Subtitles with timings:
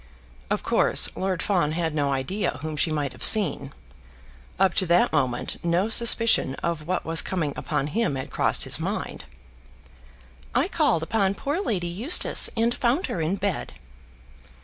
[0.49, 3.71] Of course, Lord Fawn had no idea whom she might have seen.
[4.59, 8.79] Up to that moment no suspicion of what was coming upon him had crossed his
[8.79, 9.25] mind.
[10.55, 13.73] "I called upon poor Lady Eustace, and found her in bed."